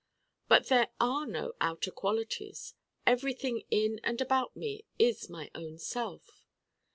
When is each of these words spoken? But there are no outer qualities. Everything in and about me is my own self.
But 0.47 0.67
there 0.69 0.89
are 0.99 1.27
no 1.27 1.53
outer 1.61 1.91
qualities. 1.91 2.73
Everything 3.05 3.61
in 3.69 3.99
and 4.03 4.19
about 4.19 4.55
me 4.57 4.83
is 4.97 5.29
my 5.29 5.51
own 5.53 5.77
self. 5.77 6.43